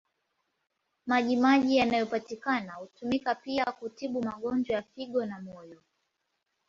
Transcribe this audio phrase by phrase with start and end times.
[1.05, 5.81] Maji maji yanayopatikana hutumika pia kutibu magonjwa ya figo na moyo.